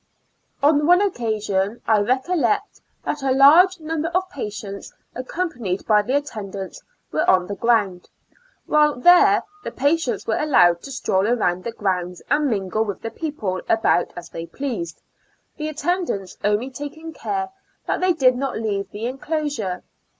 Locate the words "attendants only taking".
15.67-17.13